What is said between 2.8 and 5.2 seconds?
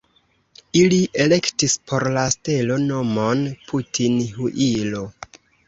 nomon Putin-Huilo!.